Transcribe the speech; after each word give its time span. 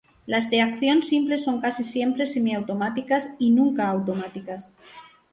Las 0.25 0.49
de 0.49 0.61
acción 0.61 1.03
simple 1.03 1.37
son 1.37 1.61
casi 1.61 1.83
siempre 1.83 2.25
semiautomáticas 2.25 3.35
y 3.37 3.51
nunca 3.51 3.87
automáticas. 3.87 4.71